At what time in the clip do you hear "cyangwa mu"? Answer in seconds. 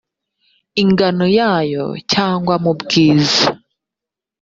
2.11-2.71